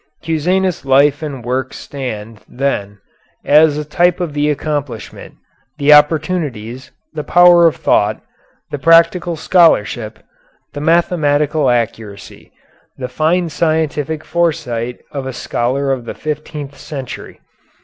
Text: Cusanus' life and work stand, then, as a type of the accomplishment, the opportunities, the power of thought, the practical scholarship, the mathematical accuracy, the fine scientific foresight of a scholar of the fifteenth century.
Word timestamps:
Cusanus' 0.23 0.83
life 0.83 1.21
and 1.21 1.45
work 1.45 1.75
stand, 1.75 2.41
then, 2.49 2.97
as 3.45 3.77
a 3.77 3.85
type 3.85 4.19
of 4.19 4.33
the 4.33 4.49
accomplishment, 4.49 5.35
the 5.77 5.93
opportunities, 5.93 6.89
the 7.13 7.23
power 7.23 7.67
of 7.67 7.75
thought, 7.75 8.19
the 8.71 8.79
practical 8.79 9.35
scholarship, 9.35 10.17
the 10.73 10.81
mathematical 10.81 11.69
accuracy, 11.69 12.51
the 12.97 13.07
fine 13.07 13.47
scientific 13.49 14.25
foresight 14.25 14.97
of 15.11 15.27
a 15.27 15.33
scholar 15.33 15.91
of 15.91 16.05
the 16.05 16.15
fifteenth 16.15 16.79
century. 16.79 17.39